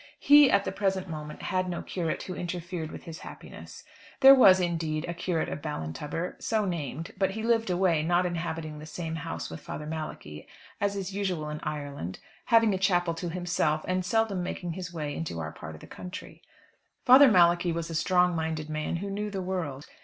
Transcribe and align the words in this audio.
He, 0.17 0.49
at 0.49 0.65
the 0.65 0.71
present 0.71 1.07
moment, 1.07 1.43
had 1.43 1.69
no 1.69 1.83
curate 1.83 2.23
who 2.23 2.33
interfered 2.33 2.91
with 2.91 3.03
his 3.03 3.19
happiness. 3.19 3.83
There 4.21 4.33
was, 4.33 4.59
indeed, 4.59 5.05
a 5.07 5.13
curate 5.13 5.47
of 5.47 5.61
Ballintubber 5.61 6.37
so 6.41 6.65
named; 6.65 7.11
but 7.19 7.29
he 7.29 7.43
lived 7.43 7.69
away, 7.69 8.01
not 8.01 8.25
inhabiting 8.25 8.79
the 8.79 8.87
same 8.87 9.13
house 9.13 9.51
with 9.51 9.59
Father 9.61 9.85
Malachi, 9.85 10.47
as 10.79 10.95
is 10.95 11.13
usual 11.13 11.51
in 11.51 11.59
Ireland; 11.61 12.17
having 12.45 12.73
a 12.73 12.79
chapel 12.79 13.13
to 13.13 13.29
himself, 13.29 13.85
and 13.87 14.03
seldom 14.03 14.41
making 14.41 14.73
his 14.73 14.91
way 14.91 15.15
into 15.15 15.39
our 15.39 15.51
part 15.51 15.75
of 15.75 15.81
the 15.81 15.85
country. 15.85 16.41
Father 17.05 17.27
Malachi 17.27 17.71
was 17.71 17.91
a 17.91 17.93
strong 17.93 18.35
minded 18.35 18.71
man, 18.71 18.95
who 18.95 19.11
knew 19.11 19.29
the 19.29 19.39
world. 19.43 19.85